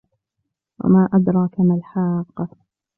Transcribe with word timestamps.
وَمَا 0.79 1.09
أَدْرَاكَ 1.13 1.59
مَا 1.59 1.75
الْحَاقَّةُ 1.75 2.47